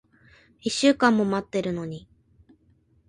[0.61, 2.07] 一週間も待ってるのに。